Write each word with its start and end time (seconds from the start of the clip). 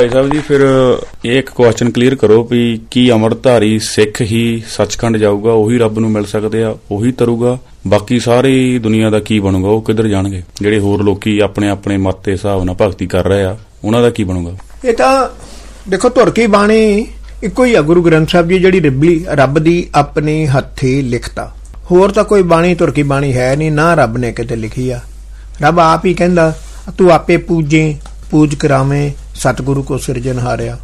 ਭਾਈ 0.00 0.08
ਸਾਹਿਬ 0.08 0.32
ਜੀ, 0.32 0.38
ਫਿਰ 0.38 0.60
ਇਹ 1.24 1.38
ਇੱਕ 1.38 1.50
ਕੁਐਸਚਨ 1.50 1.90
ਕਲੀਅਰ 1.90 2.14
ਕਰੋ 2.14 2.42
ਵੀ 2.50 2.80
ਕੀ 2.90 3.10
ਅਮਰਧਾਰੀ 3.10 3.78
ਸਿੱਖ 3.78 4.20
ਹੀ 4.22 4.62
ਸੱਚਖੰਡ 4.68 5.16
ਜਾਊਗਾ, 5.16 5.52
ਉਹੀ 5.52 5.78
ਰੱਬ 5.78 5.98
ਨੂੰ 5.98 6.10
ਮਿਲ 6.10 6.24
ਸਕਦੇ 6.24 6.62
ਆ, 6.64 6.74
ਉਹੀ 6.90 7.12
ਤਰੂਗਾ? 7.12 7.58
ਬਾਕੀ 7.86 8.20
ਸਾਰੀ 8.20 8.78
ਦੁਨੀਆ 8.78 9.10
ਦਾ 9.10 9.20
ਕੀ 9.20 9.40
ਬਣੂਗਾ, 9.40 9.68
ਉਹ 9.68 9.82
ਕਿੱਧਰ 9.82 10.08
ਜਾਣਗੇ? 10.08 10.42
ਜਿਹੜੇ 10.62 10.78
ਹੋਰ 10.78 11.02
ਲੋਕੀ 11.02 11.38
ਆਪਣੇ 11.38 11.68
ਆਪਣੇ 11.68 11.96
ਮਤ 11.96 12.24
ਦੇ 12.24 12.32
ਹਿਸਾਬ 12.32 12.64
ਨਾਲ 12.64 12.76
ਭਗਤੀ 12.80 13.06
ਕਰ 13.06 13.24
ਰਹੇ 13.24 13.44
ਆ, 13.44 13.56
ਉਹਨਾਂ 13.84 14.02
ਦਾ 14.02 14.10
ਕੀ 14.10 14.24
ਬਣੂਗਾ? 14.24 14.56
ਇਹ 14.84 14.94
ਤਾਂ 14.94 15.28
ਦੇਖੋ, 15.88 16.08
ਧੁਰ 16.08 16.30
ਕੀ 16.30 16.46
ਬਾਣੀ 16.46 17.06
ਇੱਕੋ 17.42 17.64
ਹੀ 17.64 17.74
ਆ, 17.74 17.82
ਗੁਰੂ 17.82 18.02
ਗ੍ਰੰਥ 18.02 18.30
ਸਾਹਿਬ 18.30 18.48
ਜੀ, 18.48 18.58
ਜਿਹੜੀ 18.58 18.80
ਰੱਬੀ 18.80 19.24
ਰੱਬ 19.28 19.58
ਦੀ 19.58 19.88
ਆਪਣੀ 19.94 20.46
ਹੱਥੀ 20.46 21.02
ਲਿਖਤਾ। 21.02 21.52
ਹੋਰ 21.90 22.10
ਤਾਂ 22.10 22.24
ਕੋਈ 22.24 22.42
ਬਾਣੀ, 22.42 22.74
ਧੁਰ 22.74 22.90
ਕੀ 22.90 23.02
ਬਾਣੀ 23.02 23.32
ਹੈ 23.32 23.56
ਨਹੀਂ, 23.56 23.72
ਨਾ 23.72 23.94
ਰੱਬ 23.94 24.16
ਨੇ 24.16 24.32
ਕਿਤੇ 24.32 24.56
ਲਿਖੀ 24.56 24.90
ਆ। 24.90 25.00
ਰੱਬ 25.62 25.80
ਆਪ 25.80 26.06
ਹੀ 26.06 26.14
ਕਹਿੰਦਾ, 26.14 26.52
ਤੂੰ 26.98 27.12
ਆਪੇ 27.12 27.36
ਪੂਜੇ, 27.36 27.96
ਪੂਜ 28.30 28.54
ਕਰਾਵੇਂ 28.54 29.10
ਸਤਿਗੁਰੂ 29.40 29.82
ਕੋ 29.82 29.98
ਸਿਰਜਨ 29.98 30.38
ਹਾਰਿਆ। 30.38 30.78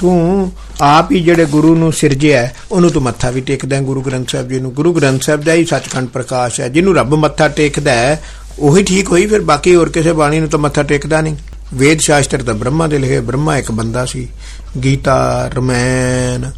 ਤੂੰ 0.00 0.52
ਆਪ 0.80 1.12
ਹੀ 1.12 1.20
ਜਿਹੜੇ 1.20 1.44
ਗੁਰੂ 1.44 1.74
ਨੂੰ 1.76 1.92
ਸਿਰਜਿਆ 1.92 2.40
ਹੈ, 2.42 2.54
ਉਹਨੂੰ 2.72 2.90
ਤੂੰ 2.90 3.02
ਮੱਥਾ 3.02 3.30
ਵੀ 3.30 3.40
ਟੇਕਦਾ 3.40 3.76
ਹੈ 3.76 3.82
ਗੁਰੂ 3.82 4.02
ਗ੍ਰੰਥ 4.02 4.30
ਸਾਹਿਬ 4.30 4.48
ਜੀ 4.48 4.60
ਨੂੰ। 4.60 4.72
ਗੁਰੂ 4.72 4.92
ਗ੍ਰੰਥ 4.92 5.22
ਸਾਹਿਬ 5.22 5.44
ਦਾ 5.44 5.52
ਹੀ 5.52 5.64
ਸੱਚਖੰਡ 5.64 6.08
ਪ੍ਰਕਾਸ਼ 6.08 6.60
ਹੈ। 6.60 6.68
ਜਿਹਨੂੰ 6.68 6.94
ਰੱਬ 6.96 7.14
ਮੱਥਾ 7.14 7.48
ਟੇਕਦਾ 7.48 7.92
ਹੈ 7.92 8.22
ਉਹੀ 8.58 8.82
ਠੀਕ 8.82 9.10
ਹੋਈ 9.10 9.26
ਫਿਰ 9.26 9.40
ਬਾਕੀ 9.40 9.74
ਹੋਰ 9.74 9.88
ਕਿਸੇ 9.88 10.12
ਬਾਣੀ 10.12 10.40
ਨੂੰ 10.40 10.48
ਤਾਂ 10.48 10.58
ਮੱਥਾ 10.58 10.82
ਟੇਕਦਾ 10.82 11.20
ਨਹੀਂ। 11.20 11.36
ਵੇਦ 11.74 12.00
ਸ਼ਾਸਤਰ 12.00 12.42
ਤਾਂ 12.42 12.54
ਬ੍ਰਹਮਾ 12.54 12.86
ਦੇ 12.86 12.98
ਲਿਖੇ 12.98 13.20
ਬ੍ਰਹਮਾ 13.20 13.56
ਇੱਕ 13.56 13.70
ਬੰਦਾ 13.72 14.04
ਸੀ। 14.06 14.28
ਗੀਤਾ 14.84 15.50
ਰਮਾਇਣ 15.54 16.50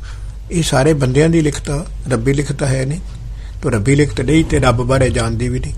ਇਹ 0.50 0.62
ਸਾਰੇ 0.62 0.92
ਬੰਦਿਆਂ 0.92 1.28
ਦੀ 1.28 1.40
ਲਿਖਤਾ 1.40 1.86
ਰੱਬੀ 2.10 2.32
ਲਿਖਤਾ 2.32 2.66
ਹੈ 2.66 2.84
ਨਹੀਂ। 2.84 3.00
ਤੋ 3.62 3.70
ਰੱਬੀ 3.70 3.94
ਲਿਖਤ 3.94 4.20
ਨਹੀਂ 4.20 4.44
ਤੇ 4.44 4.58
ਰੱਬ 4.58 4.82
ਬਾਰੇ 4.82 5.10
ਜਾਣਦੀ 5.10 5.48
ਵੀ 5.48 5.58
ਨਹੀਂ। 5.58 5.72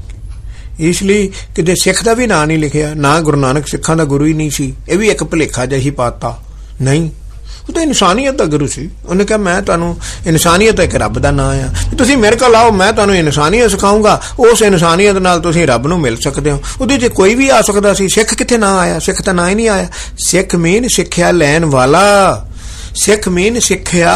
ਇਸ 0.80 1.02
ਲਈ 1.02 1.30
ਕਿਤੇ 1.54 1.74
ਸਿੱਖ 1.74 2.04
ਦਾ 2.04 2.14
ਵੀ 2.14 2.26
ਨਾਂ 2.26 2.46
ਨਹੀਂ 2.46 2.58
ਲਿਖਿਆ, 2.58 2.94
ਨਾ 2.94 3.20
ਗੁਰੂ 3.20 3.36
ਨਾਨਕ 3.36 3.68
ਸਿੱਖਾਂ 3.68 3.96
ਦਾ 3.96 4.04
ਗੁਰੂ 4.04 4.24
ਹੀ 4.24 4.32
ਨਹੀਂ 4.32 4.50
ਸੀ। 4.50 4.74
ਇਹ 4.88 4.98
ਵੀ 4.98 5.08
ਇੱਕ 5.08 5.24
ਭੁਲੇਖਾ 5.24 5.66
ਜਿਹਾ 5.66 5.80
ਹੀ 5.80 5.90
ਪਾਤਾ 5.90 6.38
ਨਹੀਂ। 6.82 7.10
ਉਹ 7.68 7.74
ਤਾਂ 7.74 7.82
ਇਨਸਾਨੀਅਤ 7.82 8.34
ਦਾ 8.34 8.44
ਗੁਰੂ 8.44 8.66
ਸੀ। 8.66 8.90
ਉਹਨੇ 9.06 9.24
ਕਿਹਾ, 9.24 9.38
ਮੈਂ 9.38 9.62
ਤੁਹਾਨੂੰ 9.62 9.96
ਇਨਸਾਨੀਅਤ 10.26 10.80
ਇੱਕ 10.80 10.94
ਰੱਬ 10.94 11.18
ਦਾ 11.18 11.30
ਨਾਂ 11.30 11.56
ਆ। 11.56 11.68
ਵੀ 11.90 11.96
ਤੁਸੀਂ 11.96 12.16
ਮੇਰੇ 12.16 12.36
ਕੋਲ 12.36 12.54
ਆਓ, 12.54 12.70
ਮੈਂ 12.70 12.92
ਤੁਹਾਨੂੰ 12.92 13.16
ਇਨਸਾਨੀਅਤ 13.16 13.70
ਸਿਖਾਉਂਗਾ। 13.70 14.22
ਉਸ 14.38 14.62
ਇਨਸਾਨੀਅਤ 14.62 15.16
ਨਾਲ 15.16 15.40
ਤੁਸੀਂ 15.40 15.66
ਰੱਬ 15.66 15.86
ਨੂੰ 15.86 16.00
ਮਿਲ 16.00 16.16
ਸਕਦੇ 16.16 16.50
ਹੋ। 16.50 16.62
ਉਹਦੇ 16.80 16.98
'ਚ 16.98 17.06
ਕੋਈ 17.06 17.34
ਵੀ 17.34 17.48
ਆ 17.48 17.62
ਸਕਦਾ 17.62 17.94
ਸੀ। 17.94 18.08
ਸਿੱਖ 18.08 18.34
ਕਿੱਥੇ 18.34 18.58
ਨਾ 18.58 18.78
ਆਇਆ? 18.78 18.98
ਸਿੱਖ 18.98 19.22
ਤਾਂ 19.22 19.34
ਨਾ 19.34 19.48
ਹੀ 19.48 19.54
ਨਹੀਂ 19.54 19.68
ਆਇਆ। 19.68 19.86
ਸਿੱਖ 20.18 20.56
ਮੀਨ 20.56 20.88
ਸਿੱਖਿਆ 20.88 21.30
ਲੈਣ 21.30 21.64
ਵਾਲਾ। 21.64 22.48
ਸਿੱਖ 22.94 23.28
ਮੀਨ 23.28 23.60
ਸਿੱਖਿਆ। 23.60 24.14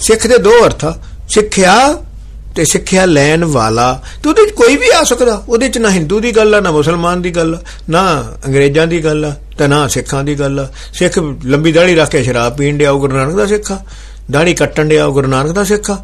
ਸਿੱਖ 0.00 0.26
ਦੇ 0.26 0.38
ਦੋ 0.38 0.66
ਅਰਥ। 0.66 0.84
ਆ। 0.84 0.98
ਸਿੱਖਿਆ 1.28 1.98
ਤੇ 2.56 2.64
ਸਿੱਖਿਆ 2.64 3.06
ਲੈਣ 3.06 3.44
ਵਾਲਾ 3.44 4.02
ਤੇ 4.22 4.28
ਉਹਦੇ 4.28 4.46
'ਚ 4.46 4.50
ਕੋਈ 4.50 4.76
ਵੀ 4.76 4.86
ਆ 4.94 5.04
ਸਕਦਾ। 5.04 5.44
ਉਹਦੇ 5.48 5.68
'ਚ 5.68 5.78
ਨਾ 5.78 5.90
ਹਿੰਦੂ 5.90 6.20
ਦੀ 6.20 6.36
ਗੱਲ 6.36 6.54
ਆ, 6.54 6.60
ਨਾ 6.60 6.70
ਮੁਸਲਮਾਨ 6.70 7.22
ਦੀ 7.22 7.30
ਗੱਲ 7.30 7.54
ਆ, 7.54 7.58
ਨਾ 7.90 8.32
ਅੰਗਰੇਜ਼ਾਂ 8.46 8.86
ਦੀ 8.86 9.04
ਗੱਲ 9.04 9.24
ਆ, 9.24 9.34
ਤੇ 9.58 9.66
ਨਾ 9.66 9.88
ਸਿੱਖਾਂ 9.88 10.24
ਦੀ 10.24 10.34
ਗੱਲ 10.34 10.60
ਆ। 10.60 10.68
ਸਿੱਖ 10.94 11.18
ਲੰਬੀ 11.44 11.72
ਦਾੜੀ 11.72 11.94
ਰੱਖ 11.94 12.10
ਕੇ 12.10 12.22
ਸ਼ਰਾਬ 12.22 12.56
ਪੀਣ 12.56 12.78
ਡਿਆ, 12.78 12.90
ਉਹ 12.90 13.00
ਗੁਰੂ 13.00 13.16
ਨਾਨਕ 13.16 13.34
ਦਾ 13.34 13.46
ਸਿੱਖ 13.46 13.72
ਆ। 13.72 13.78
ਦਾੜੀ 14.30 14.54
ਕੱਟਣ 14.54 14.88
ਡਿਆ, 14.88 15.06
ਉਹ 15.06 15.12
ਗੁਰੂ 15.12 15.26
ਨਾਨਕ 15.26 15.52
ਦਾ 15.52 15.64
ਸਿੱਖ 15.64 15.90
ਆ। 15.90 15.98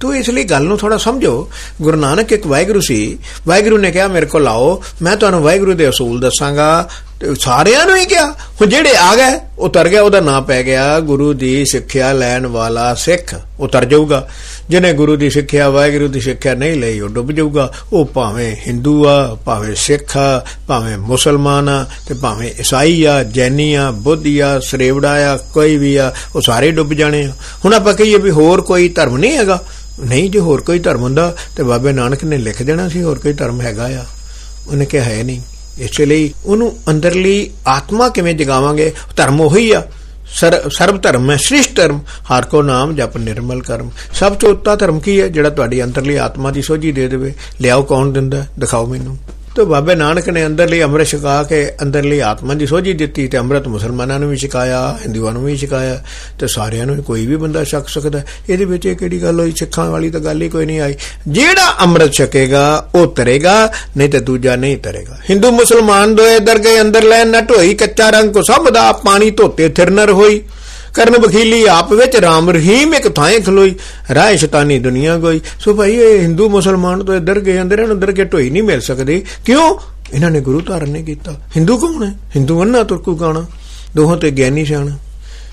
ਤੋ 0.00 0.14
ਇਸ 0.14 0.30
ਲਈ 0.30 0.44
ਗੱਲ 0.44 0.62
ਨੂੰ 0.62 0.78
ਥੋੜਾ 0.78 0.96
ਸਮਝੋ। 0.96 1.50
ਗੁਰੂ 1.82 1.96
ਨਾਨਕ 1.96 2.32
ਇੱਕ 2.32 2.46
ਵਾਹਿਗੁਰੂ 2.46 2.80
ਸੀ। 2.80 3.18
ਵਾਹਿਗੁਰੂ 3.46 3.78
ਨੇ 3.78 3.90
ਕਿਹਾ, 3.90 4.08
ਮੇਰੇ 4.08 4.26
ਕੋਲ 4.26 4.48
ਆਓ, 4.48 4.82
ਮੈਂ 5.02 5.16
ਤੁਹਾਨੂੰ 5.16 5.42
ਵਾਹਿਗੁਰੂ 5.42 5.74
ਦੇ 5.74 5.88
ਅਸੂਲ 5.88 6.20
ਦੱਸਾਂਗਾ। 6.20 6.88
ਤੇ 7.20 7.34
ਸਾਰਿਆਂ 7.34 7.86
ਨੂੰ 7.86 7.96
ਹੀ 7.96 8.06
ਕਿਹਾ। 8.06 8.32
ਹੁਣ 8.32 8.66
ਜਿਹੜੇ 8.66 8.96
ਆ 8.96 9.16
ਗਏ, 9.16 9.40
ਉਹ 9.58 9.68
ਤਰ 9.68 9.88
ਗਿਆ, 9.88 10.02
ਉਹਦਾ 10.02 10.20
ਨਾਂ 10.20 10.42
ਪੈ 10.42 10.62
ਗਿਆ, 10.62 11.00
ਗੁਰੂ 11.00 11.32
ਦੀ 11.32 11.64
ਸਿੱਖਿਆ 11.64 12.12
ਲੈਣ 12.12 12.46
ਵਾਲਾ 12.46 12.94
ਸਿੱਖ। 12.94 13.34
ਉਹ 13.60 13.68
ਤਰ 13.68 13.84
ਜਾਊਗਾ। 13.84 14.28
ਜਿਹਨੇ 14.70 14.92
ਗੁਰੂ 14.92 15.16
ਦੀ 15.16 15.30
ਸਿੱਖਿਆ, 15.30 15.70
ਵਾਹਿਗੁਰੂ 15.70 16.08
ਦੀ 16.08 16.20
ਸਿੱਖਿਆ 16.20 16.54
ਨਹੀਂ 16.54 16.76
ਲਈ, 16.76 17.00
ਉਹ 17.00 17.08
ਡੁੱਬ 17.08 17.32
ਜਾਊਗਾ। 17.32 17.72
ਉਹ 17.92 18.04
ਭਾਵੇਂ 18.06 18.56
ਹਿੰਦੂ 18.66 19.08
ਆ, 19.08 19.34
ਭਾਵੇਂ 19.34 19.74
ਸਿੱਖ 19.74 20.16
ਆ, 20.16 20.46
ਭਾਵੇਂ 20.66 20.98
ਮੁਸਲਮਾਨ 20.98 21.68
ਆ, 21.68 21.86
ਤੇ 22.08 22.14
ਭਾਵੇਂ 22.14 22.50
ਈਸਾਈ 22.60 23.04
ਆ 23.04 23.24
ਜੈਨੀ 23.24 23.74
ਆ 23.74 23.90
ਬੁੱਧੀ 23.90 24.38
ਆ 24.38 24.60
ਸਰੇਵੜਾ 24.60 25.34
ਆ, 25.34 25.36
ਕੋਈ 25.36 25.76
ਵੀ 25.76 25.96
ਆ, 25.96 26.12
ਉਹ 26.36 26.40
ਸਾਰੇ 26.40 26.70
ਡੁੱਬ 26.70 26.92
ਜਾਣੇ 26.92 27.24
ਆ। 27.24 27.32
ਹੁਣ 27.64 27.74
ਆਪਾਂ 27.74 27.94
ਕਹੀਏ 27.94 28.18
ਵੀ 28.18 28.30
ਹੋਰ 28.30 28.60
ਕੋਈ 28.60 28.88
ਧਰਮ 28.88 29.16
ਨਹੀਂ 29.16 29.36
ਹੈਗਾ। 29.36 29.64
ਨਹੀਂ 30.00 30.30
ਜੇ, 30.30 30.38
ਹੋਰ 30.38 30.60
ਕੋਈ 30.60 30.78
ਧਰਮ 30.78 31.02
ਹੁੰਦਾ, 31.02 31.36
ਤੇ 31.56 31.62
ਬਾਬੇ 31.62 31.92
ਨਾਨਕ 31.92 32.24
ਨੇ 32.24 32.38
ਲਿਖ 32.38 32.62
ਦੇਣਾ 32.62 32.88
ਸੀ, 32.88 33.02
ਹੋਰ 33.02 33.18
ਕੋਈ 33.18 33.32
ਧਰਮ 33.32 33.60
ਹੈਗਾ 33.60 33.88
ਆ। 33.88 34.04
ਉਹਨੇ 34.68 34.84
ਕਿਹਾ 34.84 35.04
ਹੈ 35.04 35.22
ਨਹੀਂ। 35.22 35.40
ਇਸ 35.78 36.00
ਲਈ 36.00 36.34
ਉਹਨੂੰ 36.44 36.76
ਅੰਦਰਲੀ 36.90 37.50
ਆਤਮਾ 37.66 38.08
ਕਿਵੇਂ 38.08 38.34
ਜਗਾਵਾਂਗੇ? 38.34 38.92
ਧਰਮ 39.16 39.40
ਉਹੀ 39.40 39.70
ਆ। 39.70 39.80
ਸਰ- 39.80 40.05
ਸਰਬ 40.70 41.02
ਧਰਮ 41.02 41.30
ਹੈ, 41.30 41.36
ਸ੍ਰਿਸ਼ਟ 41.36 41.76
ਧਰਮ। 41.76 42.00
ਹਰ 42.00 42.44
ਕੋ 42.44 42.62
ਨਾਮ 42.62 42.94
ਜਪ 42.94 43.16
ਨਿਰਮਲ 43.16 43.62
ਕਰਮ। 43.62 43.90
ਸਭ 44.14 44.34
ਤੋਂ 44.34 44.50
ਉੱਤਾ 44.50 44.76
ਧਰਮ 44.76 45.00
ਕੀ 45.00 45.20
ਹੈ? 45.20 45.28
ਜਿਹੜਾ 45.28 45.50
ਤੁਹਾਡੀ 45.50 45.84
ਅੰਦਰਲੀ 45.84 46.16
ਆਤਮਾ 46.16 46.50
ਦੀ 46.50 46.62
ਸੋਝੀ 46.62 46.92
ਦੇ 46.92 47.08
ਦੇਵੇ। 47.08 47.34
ਲਿਆਓ 47.60 47.82
ਕੌਣ 47.82 48.12
ਦਿੰਦਾ 48.12 48.42
ਹੈ? 48.42 48.48
ਦਿਖਾਓ 48.58 48.86
ਮੈਨੂੰ। 48.86 49.16
ਤੇ 49.56 49.64
ਬਾਬੇ 49.64 49.94
ਨਾਨਕ 49.94 50.28
ਨੇ 50.28 50.46
ਅੰਦਰਲੀ 50.46 50.82
ਅੰਮ੍ਰਿਤ 50.82 51.06
ਛਕਾ 51.06 51.42
ਕੇ 51.42 51.70
ਅੰਦਰਲੀ 51.82 52.18
ਆਤਮਾ 52.18 52.54
ਦੀ 52.54 52.66
ਸੋਝੀ 52.66 52.92
ਦਿੱਤੀ 52.92 53.28
ਤੇ 53.28 53.38
ਅੰਮ੍ਰਿਤ 53.38 53.68
ਮੁਸਲਮਾਨਾਂ 53.68 54.18
ਨੂੰ 54.18 54.30
ਵੀ 54.30 54.36
ਛਕਾਇਆ, 54.36 54.98
ਹਿੰਦੂਆਂ 55.02 55.32
ਨੂੰ 55.32 55.44
ਵੀ 55.44 55.56
ਛਕਾਇਆ 55.56 56.04
ਤੇ 56.38 56.46
ਸਾਰਿਆਂ 56.46 56.86
ਨੂੰ 56.86 57.02
ਕੋਈ 57.02 57.26
ਵੀ 57.26 57.36
ਬੰਦਾ 57.36 57.64
ਛਕ 57.64 57.88
ਸਕਦਾ। 57.88 58.18
ਹੈ। 58.18 58.26
ਇਹਦੇ 58.48 58.64
ਵਿੱਚ 58.64 58.86
ਇਹ 58.86 58.96
ਕਿਹੜੀ 58.96 59.22
ਗੱਲ 59.22 59.40
ਹੋਈ? 59.40 59.52
ਸਿੱਖਾਂ 59.56 59.90
ਵਾਲੀ 59.90 60.10
ਤਾਂ 60.10 60.20
ਗੱਲ 60.20 60.42
ਹੀ 60.42 60.48
ਕੋਈ 60.48 60.66
ਨਹੀਂ 60.66 60.80
ਆਈ। 60.80 60.94
ਜਿਹੜਾ 61.28 61.74
ਅੰਮ੍ਰਿਤ 61.80 62.12
ਛਕੇਗਾ, 62.12 62.90
ਉਹ 62.94 63.06
ਤਰੇਗਾ, 63.06 63.72
ਨਹੀਂ 63.96 64.08
ਤੇ 64.08 64.20
ਦੂਜਾ 64.20 64.56
ਨਹੀਂ 64.56 64.76
ਤਰੇਗਾ। 64.76 65.18
ਹਿੰਦੂ 65.30 65.50
ਮੁਸਲਮਾਨ 65.50 66.14
ਦੋਏ 66.14 66.38
ਦਰ 66.38 66.58
ਗਏ 66.58 66.80
ਅੰਦਰ 66.80 67.02
ਲੈਣ 67.02 67.26
ਨਾ 67.26 67.40
ਢੋਈ 67.40 67.74
ਕੱਚਾ 67.74 68.10
ਰੰਗ 68.10 68.32
ਕੋ 68.32 68.42
ਸਭ 68.42 68.70
ਦਾ 68.70 68.92
ਪਾਣੀ 68.92 69.30
ਧੋਤੇ 69.30 69.68
ਥਿਰਨਰ 69.68 70.10
ਹੋਈ। 70.10 70.42
ਕਰਨ 70.96 71.18
ਬਖੀਲੀ 71.18 71.66
ਆਪ 71.66 71.92
ਵਿੱਚ 71.92 72.16
RAM 72.16 72.52
ਰਹੀਮ 72.52 72.94
ਇੱਕ 72.94 73.08
ਥਾਂ 73.08 73.40
ਖਲੋਈ 73.46 73.74
ਰਾਹ 74.14 74.36
ਸ਼ੈਤਾਨੀ 74.36 74.78
ਦੁਨੀਆ 74.78 75.16
ਗੋਈ। 75.16 75.40
ਸੋ 75.60 75.74
ਭਾਈ, 75.74 75.92
ਇਹ 75.92 76.20
ਹਿੰਦੂ 76.20 76.48
ਮੁਸਲਮਾਨ 76.48 77.04
ਤੋਂ 77.04 77.14
ਇੱਧਰ 77.14 77.40
ਗਏ, 77.40 77.62
ਅੰਦਰ 77.62 77.74
ਇਹਨਾਂ 77.74 77.86
ਨੂੰ 77.86 77.94
ਅੰਦਰ 77.94 78.12
ਕੇ 78.12 78.24
ਢੋਈ 78.24 78.50
ਨਹੀਂ 78.50 78.62
ਮਿਲ 78.62 78.80
ਸਕਦੀ। 78.80 79.24
ਕਿਉਂ? 79.44 79.78
ਇਹਨਾਂ 80.12 80.30
ਨੇ 80.30 80.40
ਗੁਰੂ 80.40 80.60
ਧਾਰਨ 80.60 80.88
ਨਹੀਂ 80.90 81.04
ਕੀਤਾ। 81.04 81.32
ਹਿੰਦੂ 81.56 81.76
ਕੌਣ 81.76 82.04
ਹੈ? 82.04 82.14
ਹਿੰਦੂ 82.36 82.62
ਅੰਨਾ 82.62 82.82
ਤੁਰਕੂ 82.82 83.14
ਗਾਣਾ। 83.14 83.46
ਦੋਹਾਂ 83.96 84.16
ਤੇ 84.16 84.30
ਗਿਆਨੀ 84.30 84.64
ਸਿਆਣਾ। 84.64 84.96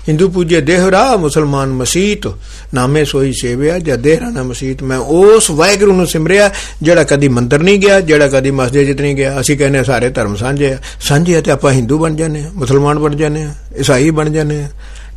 ਹਿੰਦੂ 0.08 0.28
ਪੂਜੇ 0.28 0.60
ਦੇਹਰਾ 0.60 1.16
ਮੁਸਲਮਾਨ 1.16 1.68
ਮਸੀਤ। 1.68 2.32
ਨਾਮੇ 2.74 3.04
ਸੋਈ 3.04 3.32
ਸੇਵਿਆ 3.32 3.78
ਜਾਂ 3.78 3.98
ਦੇਹਰਾ 3.98 4.30
ਨਾ 4.30 4.42
ਮਸੀਤ। 4.42 4.82
ਮੈਂ 4.82 4.98
ਉਸ 4.98 5.50
ਵਾਹਿਗੁਰੂ 5.50 5.92
ਨੂੰ 5.92 6.06
ਸਿਮਰਿਆ, 6.06 6.50
ਜਿਹੜਾ 6.82 7.04
ਕਦੀ 7.04 7.28
ਮੰਦਰ 7.28 7.58
ਨਹੀਂ 7.58 7.78
ਗਿਆ, 7.78 8.00
ਜਿਹੜਾ 8.00 8.28
ਕਦੀ 8.28 8.50
ਮਸਜਿਦ 8.50 8.86
ਜਿਤ 8.86 9.00
ਨਹੀਂ 9.00 9.16
ਗਿਆ। 9.16 9.40
ਅਸੀਂ 9.40 9.58
ਕਹਿੰਦੇ 9.58 9.78
ਹਾਂ, 9.78 9.84
ਸਾਰੇ 9.84 10.08
ਧਰਮ 10.08 10.36
ਸਾਂਝੇ 10.36 10.72
ਆ। 10.72 10.78
ਸਾਂਝੇ 11.00 11.36
ਆ 11.36 11.40
ਤੇ 11.40 11.50
ਆਪਾਂ 11.50 11.72
ਹਿੰਦੂ 11.72 11.98
ਬਣ 11.98 12.14
ਜਾਂਦੇ 12.14 12.40
ਆ 12.40 12.50
ਮੁਸਲਮਾਨ 12.54 12.98
ਬਣ 12.98 13.14
ਜਾਂਦੇ 13.14 13.42
ਆ 13.42 13.54
ਈਸਾਈ 13.80 14.10
ਬਣ 14.10 14.30
ਜਾਂਦੇ 14.30 14.60
ਆ 14.60 14.68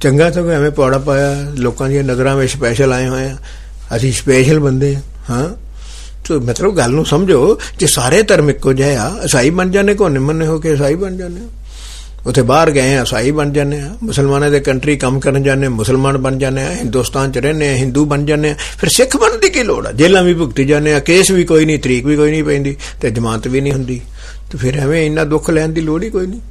ਚੰਗਾ 0.02 0.30
ਤਾਂ 0.30 0.44
ਐਵੇਂ 0.44 0.72
ਪੌੜਾ 0.72 0.97
ਪਾਇਆ 0.97 1.52
ਲੋਕਾਂ 1.58 1.90
ਦੀਆਂ 1.90 2.03
ਨਜ਼ਰਾਂ 2.03 2.35
ਵਿੱਚ 2.35 2.53
ਸਪੈਸ਼ਲ 2.53 2.94
ਆਏ 2.94 3.08
ਹੋਏ 3.08 3.25
ਆ। 3.25 3.38
ਅਸੀਂ 3.96 4.13
ਸਪੈਸ਼ਲ 4.13 4.59
ਬੰਦੇ 4.59 4.96
ਆ 4.96 5.00
ਹਾਂ। 5.30 5.50
ਤੋ 6.28 6.40
ਮਤਲਬ 6.40 6.78
ਗੱਲ 6.78 6.91
ਨੂੰ 6.91 7.06
ਸਮਝੋ 7.06 7.59
ਜੇ 7.80 7.88
ਸਾਰੇ 7.88 8.24
ਧਰਮ 8.24 8.50
ਇੱਕੋ 8.50 8.74
ਜਿਹੇ 8.74 8.96
ਆ 8.96 9.12
ਈਸਾਈ 9.25 9.50
ਬਣ 9.50 9.69
ਜਾਂਦੇ 9.72 9.94
ਕੋ 9.94 10.09
ਨਿਮਨ 10.09 10.41
ਹੋ 10.41 10.59
ਕੇ 10.59 10.74
ਈਸਾਈ 10.74 10.96
ਬਣ 10.96 11.18
ਜਾਂਦੇ 11.18 11.41
ਆ। 11.41 11.47
ਉਥੇ 12.28 12.41
ਬਾਹਰ 12.41 12.72
ਗਏ 12.72 12.96
ਆ 12.96 13.02
ਈਸਾਈ 13.02 13.31
ਬਣ 13.31 13.52
ਜਾਂਦੇ 13.52 13.80
ਆ। 13.80 13.97
ਮੁਸਲਮਾਨਾਂ 14.03 14.52
ਦੇ 14.52 14.59
ਕੰਟਰੀ 14.59 14.97
ਕੰਮ 14.97 15.19
ਕਰਨ 15.19 15.44
ਜਾਂਦੇ 15.44 15.66
ਆ, 15.66 15.69
ਮੁਸਲਮਾਨ 15.69 16.18
ਬਣ 16.18 16.38
ਜਾਂਦੇ 16.38 16.62
ਆ 16.62 16.72
ਹਿੰਦੁਸਤਾਨ 16.72 17.31
ਚ 17.31 17.38
ਰਹਿੰਦੇ 17.38 17.69
ਆ 17.69 17.74
ਹਿੰਦੂ 17.74 18.06
ਬਣ 18.06 18.25
ਜਾਂਦੇ 18.25 18.50
ਆ। 18.50 18.56
ਫਿਰ 18.78 18.90
ਸਿੱਖ 18.90 19.18
ਬਣਨ 19.18 19.40
ਦੀ 19.40 19.50
ਕੀ 19.50 19.64
ਲੋੜ 19.64 19.88
ਆ? 19.88 19.91
ਜੇਲਾਂ 19.91 20.24
ਵੀ 20.24 20.34
ਭੁਗਤੀ 20.34 20.66
ਜਾਂਦੇ 20.66 20.94
ਆ 20.94 21.00
ਕੇਸ 21.00 21.31
ਵੀ 21.31 21.44
ਕੋਈ 21.44 21.66
ਨਹੀਂ 21.66 21.79
ਤਰੀਕ 21.79 22.06
ਵੀ 22.06 22.16
ਕੋਈ 22.16 22.31
ਨਹੀਂ 22.31 22.44
ਪੈਂਦੀ 22.44 22.75
ਤੇ 23.02 23.12
ਜਮਾਨਤ 23.12 23.47
ਵੀ 23.47 23.62
ਨਹੀਂ 23.62 23.74
ਹੁੰਦੀ। 23.74 24.02
ਤੇ 24.52 24.58
ਫਿਰ 24.58 24.79
ਐਵੇਂ 24.79 25.06
ਇੰਨਾ 25.06 25.24
ਦੁੱਖ 25.24 25.50
ਲੈਣ 25.50 25.69
ਦੀ 25.69 25.81
ਲੋੜ 25.81 26.03
ਹੀ 26.03 26.09
ਕੋਈ 26.09 26.28
ਨਹੀਂ। 26.28 26.41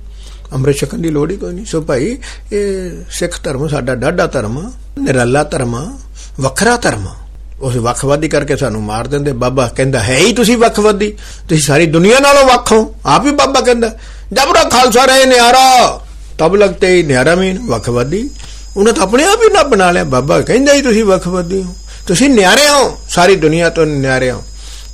ਅੰਮ੍ਰਿਤ 0.52 0.76
ਛਕਣ 0.76 0.98
ਦੀ 0.98 1.08
ਲੋੜ 1.08 1.30
ਹੀ 1.30 1.36
ਕੋਈ 1.36 1.52
ਨਹੀਂ। 1.52 1.64
ਸੋ 1.64 1.80
ਭਾਈ, 1.80 2.18
ਇਹ 2.52 2.90
ਸਿੱਖ 3.10 3.42
ਧਰਮ, 3.42 3.68
ਸਾਡਾ 3.68 3.94
ਡਾਢਾ 3.94 4.26
ਧਰਮ 4.26 4.58
ਆ 4.58 4.72
ਨਿਰਾਲਾ 4.98 5.44
ਧਰਮ 5.44 5.74
ਆ 5.74 5.98
ਵੱਖਰਾ 6.40 6.76
ਧਰਮ। 6.76 7.06
ਆ 7.06 7.16
ਉਸ 7.60 7.76
ਵੱਖਵਾਦੀ 7.76 8.28
ਕਰਕੇ 8.28 8.56
ਸਾਨੂੰ 8.56 8.82
ਮਾਰ 8.82 9.06
ਦਿੰਦੇ। 9.06 9.32
ਬਾਬਾ 9.32 9.68
ਕਹਿੰਦਾ, 9.68 10.00
ਹੈ 10.00 10.16
ਹੀ 10.16 10.32
ਤੁਸੀਂ 10.32 10.56
ਵੱਖਵਾਦੀ। 10.56 11.16
ਤੁਸੀਂ 11.48 11.62
ਸਾਰੀ 11.62 11.86
ਦੁਨੀਆ 11.86 12.18
ਨਾਲੋਂ 12.18 12.44
ਵੱਖ 12.44 12.72
ਹੋ। 12.72 12.94
ਆਪ 13.06 13.26
ਹੀ 13.26 13.30
ਬਾਬਾ 13.30 13.60
ਕਹਿੰਦਾ 13.60 13.88
ਜਬਰਾ 14.32 14.64
ਖਾਲਸਾ 14.64 15.04
ਰਹੇ 15.04 15.26
ਨਿਆਰਾ, 15.26 16.00
ਤਬ 16.38 16.56
ਲਗਤੇ 16.56 16.96
ਹੀ 16.96 17.02
ਨਿਆਰਾ 17.02 17.34
ਮੀਨ 17.34 17.58
ਵੱਖਵਾਦੀ। 17.66 18.30
ਉਹਨਾਂ 18.76 18.92
ਤਾਂ 18.92 19.02
ਆਪਣੇ 19.02 19.24
ਆਪ 19.24 19.38
ਹੀ 19.44 19.52
ਨਾ 19.52 19.62
ਬਣਾ 19.62 19.90
ਲਿਆ। 19.90 20.04
ਬਾਬਾ 20.04 20.40
ਕਹਿੰਦਾ 20.40 20.74
ਹੀ 20.74 20.82
ਤੁਸੀਂ 20.82 21.04
ਵੱਖਵਾਦੀ 21.04 21.62
ਹੋ। 21.62 21.74
ਤੁਸੀਂ 22.06 22.30
ਨਿਆਰੇ 22.30 22.68
ਹੋ। 22.68 22.98
ਸਾਰੀ 23.08 23.36
ਦੁਨੀਆ 23.36 23.70
ਤੋਂ 23.70 23.86
ਨਿਆਰੇ 23.86 24.30
ਹੋ। 24.30 24.42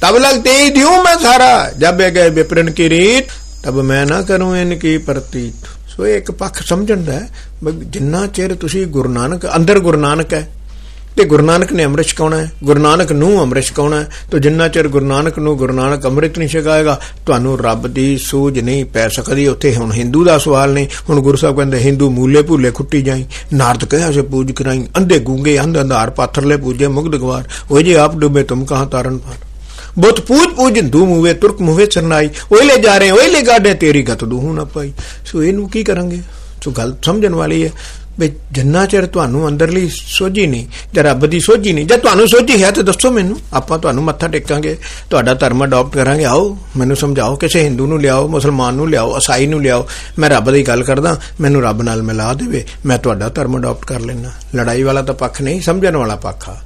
ਤਬ 0.00 0.16
ਲਗਤੇ 0.16 0.64
ਹੀ 0.64 0.70
ਦਿਉ 0.70 1.02
ਮੈਂ 1.02 1.18
ਸਾਰਾ। 1.18 1.70
ਜਬ 1.78 1.98
ਗਏ 1.98 2.30
ਵਿਪਰਨ 2.30 2.70
ਕੀ 2.70 2.90
ਰੀਤ 2.90 3.24
ਤਬ 3.62 3.80
ਮੈਂ 3.80 4.04
ਨਾ 4.06 4.22
ਕਰੂੰ 4.22 4.56
ਇਨ 4.56 4.78
ਕੀ 4.78 4.96
ਪ੍ਰਤੀਤ। 4.98 5.66
ਸੋ 5.88 6.06
ਇਹ 6.06 6.16
ਇੱਕ 6.16 6.30
ਪੱਖ 6.30 6.62
ਸਮਝਣ 6.62 7.02
ਦਾ 7.04 7.12
ਹੈ 7.12 7.28
ਵੀ 7.64 7.72
ਜਿੰਨਾ 7.84 8.26
ਚਿਰ 8.26 8.54
ਤੁਸੀਂ 8.54 8.86
ਗੁਰੂ 8.86 9.08
ਨਾਨਕ, 9.08 9.46
ਅੰਦਰ 9.56 9.78
ਗੁਰੂ 9.78 9.98
ਨਾਨਕ 9.98 10.32
ਹੈ, 10.34 10.48
ਤੇ 11.16 11.24
ਗੁਰੂ 11.24 11.44
ਨਾਨਕ 11.44 11.72
ਨੇ 11.72 11.84
ਅੰਮ੍ਰਿਤ 11.84 12.06
ਛਕਾਉਣਾ 12.06 12.36
ਹੈ, 12.36 12.50
ਗੁਰੂ 12.64 12.80
ਨਾਨਕ 12.80 13.12
ਨੂੰ 13.12 13.40
ਅੰਮ੍ਰਿਤ 13.42 13.64
ਛਕਾਉਣਾ 13.64 14.00
ਹੈ, 14.00 14.08
ਤੇ 14.30 14.38
ਜਿੰਨਾ 14.38 14.68
ਚਿਰ 14.68 14.88
ਗੁਰੂ 14.88 15.06
ਨਾਨਕ 15.06 15.38
ਨੂੰ 15.38 15.56
ਗੁਰੂ 15.56 15.74
ਨਾਨਕ 15.74 16.06
ਅੰਮ੍ਰਿਤ 16.06 16.38
ਨਹੀਂ 16.38 16.48
ਛਕਾਏਗਾ, 16.48 16.98
ਤੁਹਾਨੂੰ 17.26 17.58
ਰੱਬ 17.58 17.86
ਦੀ 17.86 18.16
ਸੂਝ 18.18 18.58
ਨਹੀਂ 18.58 18.84
ਪੈ 18.84 19.08
ਸਕਦੀ। 19.08 19.46
ਉੱਥੇ 19.48 19.74
ਹੁਣ 19.74 19.92
ਹਿੰਦੂ 19.92 20.24
ਦਾ 20.24 20.38
ਸਵਾਲ 20.38 20.72
ਨਹੀਂ, 20.72 20.88
ਹੁਣ 21.08 21.20
ਗੁਰੂ 21.20 21.36
ਸਾਹਿਬ 21.36 21.56
ਕਹਿੰਦੇ, 21.56 21.78
ਹਿੰਦੂ 21.78 22.10
ਮੂਲੇ 22.10 22.42
ਭੂਲੇ 22.42 22.70
ਖੁੱਟੀ 22.70 23.02
ਜਾਈ, 23.02 23.26
ਨਾਰਦ 23.52 23.84
ਕਹਿਆ 23.84 24.10
ਸੇ 24.12 24.22
ਪੂਜ 24.22 24.52
ਕਰਾਈ, 24.52 24.86
ਅੰਧੇ 24.96 25.18
ਗੂੰਗੇ 25.18 25.58
ਅੰਧ 25.60 25.80
ਅੰਧਾਰ 25.80 26.10
ਪਾਥਰਲੇ 26.10 26.56
ਪੂਜੇ 26.56 26.86
ਮੁਗਧ 26.86 27.16
ਗਵਾਰ, 27.16 27.48
ਉਹ 27.70 27.80
ਜੇ 27.82 27.96
ਆਪ 27.96 28.16
ਡੁੱਬੇ, 28.16 28.42
ਤੁਮ 28.42 28.64
ਕਹਾਂ 28.64 28.86
ਤਾਰਨ 28.86 29.18
ਪਾਰ? 29.18 29.51
ਬਹੁਤ 29.98 30.20
ਪੂਜ 30.20 30.48
ਪੂਜ 30.56 30.76
ਹਿੰਦੂ 30.76 31.06
ਮੂਵੇ 31.06 31.34
ਤੁਰਕ 31.34 31.60
ਮੂਵੇ 31.60 31.86
ਚਰਨਾਈ 31.86 32.30
ਓਏ 32.52 32.64
ਲੈ 32.64 32.76
ਜਾ 32.76 32.98
ਰਹੇ 32.98 33.10
ਓਏ 33.10 33.28
ਲੈ 33.28 33.42
ਗਾਡੇ 33.42 33.74
ਤੇਰੀ 33.74 34.02
ਗਤ 34.02 34.24
ਦੂਹੂ 34.24 34.52
ਨਾ 34.52 34.64
ਪਾਈ 34.64 34.92
ਸੋ 35.26 35.42
ਇਹਨੂੰ 35.42 35.68
ਕੀ 35.70 35.84
ਕਰਾਂਗੇ? 35.84 36.20
ਸੋ 36.64 36.70
ਗੱਲ 36.70 36.96
ਸਮਝਣ 37.04 37.34
ਵਾਲੀ 37.34 37.64
ਹੈ 37.64 37.70
ਵੀ 38.20 38.32
ਜਿੰਨਾ 38.52 38.86
ਚਿਰ 38.86 39.06
ਤੁਹਾਨੂੰ 39.06 39.48
ਅੰਦਰਲੀ 39.48 39.90
ਸੋਝੀ 39.92 40.46
ਨਹੀਂ, 40.46 40.66
ਜਾਂ 40.94 41.04
ਰੱਬ 41.04 41.26
ਦੀ 41.26 41.40
ਸੋਝੀ 41.40 41.72
ਨਹੀਂ, 41.72 41.86
ਜੇ 41.86 41.96
ਤੁਹਾਨੂੰ 41.96 42.28
ਸੋਝੀ 42.28 42.62
ਹੈ 42.62 42.70
ਤਾਂ 42.70 42.82
ਦੱਸੋ 42.82 43.10
ਮੈਨੂੰ, 43.10 43.36
ਆਪਾਂ 43.52 43.78
ਤੁਹਾਨੂੰ 43.78 44.04
ਮੱਥਾ 44.04 44.28
ਟੇਕਾਂਗੇ, 44.28 44.76
ਤੁਹਾਡਾ 45.10 45.34
ਧਰਮ 45.34 45.64
ਅਡਾਪਟ 45.64 45.94
ਕਰਾਂਗੇ, 45.94 46.24
ਆਓ, 46.24 46.58
ਮੈਨੂੰ 46.76 46.96
ਸਮਝਾਓ, 46.96 47.36
ਕਿਸੇ 47.36 47.62
ਹਿੰਦੂ 47.62 47.86
ਨੂੰ 47.86 48.00
ਲਿਆਓ, 48.00 48.28
ਮੁਸਲਮਾਨ 48.28 48.74
ਨੂੰ 48.74 48.90
ਲਿਆਓ, 48.90 49.16
ਈਸਾਈ 49.16 49.46
ਨੂੰ 49.46 49.62
ਲਿਆਓ, 49.62 49.86
ਮੈਂ 50.18 50.30
ਰੱਬ 50.30 50.50
ਦੀ 50.50 50.62
ਗੱਲ 50.62 50.82
ਕਰਦਾ, 50.82 51.20
ਮੈਨੂੰ 51.40 51.62
ਰੱਬ 51.62 51.82
ਨਾਲ 51.82 52.02
ਮਿਲਾ 52.02 52.34
ਦੇਵੇ, 52.34 52.64
ਮੈਂ 52.86 52.98
ਤੁਹਾਡਾ 52.98 53.28
ਧਰਮ 53.28 53.58
ਅਡਾਪਟ 53.58 53.84
ਕਰ 53.84 54.00
ਲੈਣਾ 54.00 54.30
ਲੜਾਈ 54.54 54.82
ਵਾਲਾ 54.82 55.02
ਤਾਂ 55.02 55.14
ਪੱਖ 55.14 55.42
ਨਹੀਂ, 55.42 55.60
ਸਮਝਣ 55.60 55.96
ਵਾਲਾ 55.96 56.16
ਪੱਖ 56.16 56.48
ਆ। 56.48 56.56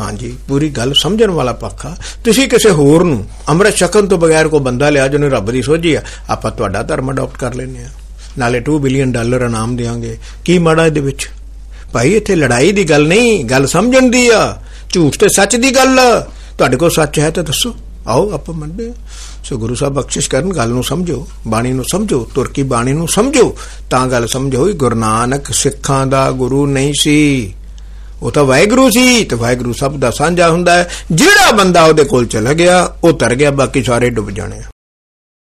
ਹਾਂਜੀ, 0.00 0.36
ਪੂਰੀ 0.48 0.68
ਗੱਲ 0.70 0.92
ਸਮਝਣ 1.02 1.30
ਵਾਲਾ 1.30 1.52
ਪੱਖ 1.52 1.86
ਆ। 1.86 1.96
ਤੁਸੀਂ 2.24 2.48
ਕਿਸੇ 2.48 2.70
ਹੋਰ 2.70 3.04
ਨੂੰ, 3.04 3.24
ਅੰਮ੍ਰਿਤ 3.48 3.76
ਛਕਣ 3.76 4.06
ਤੋਂ 4.06 4.18
ਬਗੈਰ 4.18 4.48
ਕੋ 4.48 4.58
ਬੰਦਾ 4.58 4.90
ਲਿਆ 4.90 5.08
ਜਿਹਨੂੰ 5.08 5.30
ਰੱਬ 5.30 5.50
ਦੀ 5.50 5.62
ਸੋਝੀ 5.62 5.94
ਆ, 5.94 6.02
ਆਪਾਂ 6.30 6.50
ਤੁਹਾਡਾ 6.50 6.82
ਧਰਮ 6.82 7.10
ਅਡਾਪਟ 7.12 7.38
ਕਰ 7.38 7.54
ਲੈਨੇ 7.54 7.84
ਆ। 7.84 7.88
ਨਾਲੇ 8.38 8.60
2 8.60 8.78
ਬਿਲੀਅਨ 8.78 9.12
ਡਾਲਰ 9.12 9.40
ਇਨਾਮ 9.40 9.76
ਦੇਾਂਗੇ 9.76 10.18
ਕੀ 10.44 10.58
ਮਾੜਾ 10.58 10.86
ਇਹਦੇ 10.86 11.00
ਵਿੱਚ? 11.00 11.28
ਭਾਈ, 11.92 12.14
ਇੱਥੇ 12.14 12.34
ਲੜਾਈ 12.34 12.72
ਦੀ 12.72 12.84
ਗੱਲ 12.84 13.06
ਨਹੀਂ, 13.08 13.44
ਗੱਲ 13.44 13.66
ਸਮਝਣ 13.66 14.10
ਦੀ 14.10 14.28
ਆ। 14.28 14.58
ਝੂਠ 14.90 15.16
ਤੇ 15.16 15.28
ਸੱਚ 15.28 15.56
ਦੀ 15.56 15.74
ਗੱਲ। 15.76 15.98
ਆ 15.98 16.20
ਤੁਹਾਡੇ 16.58 16.76
ਕੋਲ 16.76 16.90
ਸੱਚ 16.90 17.18
ਹੈ 17.18 17.30
ਤਾਂ 17.30 17.42
ਦੱਸੋ। 17.44 17.74
ਆਓ, 18.06 18.30
ਆਪਾਂ 18.30 18.54
ਮੰਨਦੇ 18.54 18.86
ਹਾਂ 18.86 18.94
ਸੋ 19.44 19.56
ਗੁਰੂ 19.58 19.74
ਸਾਹਿਬ 19.74 19.94
ਬਖਸ਼ਿਸ਼ 19.94 20.30
ਕਰਨ, 20.30 20.52
ਗੱਲ 20.52 20.68
ਨੂੰ 20.68 20.84
ਸਮਝੋ, 20.84 21.26
ਬਾਣੀ 21.46 21.72
ਨੂੰ 21.72 21.84
ਸਮਝੋ 21.92 22.28
ਤੁਰਕੀ 22.34 22.62
ਬਾਣੀ 22.62 22.92
ਨੂੰ 22.92 23.08
ਸਮਝੋ। 23.08 23.56
ਤਾਂ 23.90 24.06
ਗੱਲ 24.06 24.26
ਸਮਝੋ 24.26 24.68
ਗੁਰੂ 24.72 24.96
ਨਾਨਕ 24.96 25.52
ਸਿੱਖਾਂ 25.52 26.06
ਦਾ 26.06 26.30
ਗੁਰੂ 26.30 26.66
ਨਹੀਂ 26.66 26.92
ਸੀ। 27.00 27.54
ਉਹ 28.22 28.30
ਤਾਂ 28.30 28.44
ਵਾਹਿਗੁਰੂ 28.44 28.90
ਸੀ 28.90 29.24
ਤੇ 29.24 29.36
ਵਾਹਿਗੁਰੂ 29.36 29.72
ਸਭ 29.72 29.96
ਦਾ 29.96 30.10
ਸਾਂਝਾ 30.10 30.50
ਹੁੰਦਾ 30.50 30.74
ਹੈ। 30.74 30.88
ਜਿਹੜਾ 31.12 31.50
ਬੰਦਾ 31.50 31.84
ਉਹਦੇ 31.84 32.04
ਕੋਲ 32.04 32.26
ਚਲਾ 32.26 32.52
ਗਿਆ, 32.52 32.94
ਉਹ 33.04 33.12
ਤਰ 33.12 33.34
ਗਿਆ, 33.34 33.50
ਬਾਕੀ 33.50 33.82
ਸਾਰੇ 33.82 34.10
ਡੁੱਬ 34.10 34.30
ਜਾਣੇ 34.30 34.60